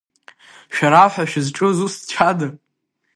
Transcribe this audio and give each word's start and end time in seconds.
Шәара 0.75 1.11
ҳәа 1.11 1.29
шәызҿу 1.29 1.69
зусҭцәада? 1.77 2.47